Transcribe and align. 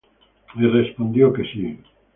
Y 0.55 0.65
respondió 0.65 1.31
que 1.31 1.43
sí. 1.43 1.77